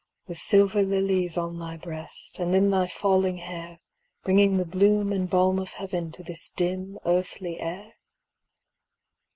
[0.25, 3.77] With silver lilies on thy breast, And in thy falling hair.
[4.23, 7.93] Bringing the bloom and balm of heaven To this dim, earthly air